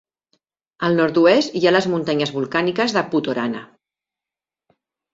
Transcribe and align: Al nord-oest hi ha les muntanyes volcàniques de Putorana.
Al 0.87 0.97
nord-oest 0.99 1.59
hi 1.59 1.63
ha 1.71 1.75
les 1.77 1.89
muntanyes 1.93 2.33
volcàniques 2.39 2.99
de 2.99 3.07
Putorana. 3.15 3.65